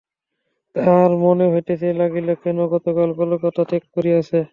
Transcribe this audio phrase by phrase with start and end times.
[0.75, 4.39] তাহার মনে হইতে লাগিল, যেন কতকাল কলিকাতা ত্যাগ করিয়াছে।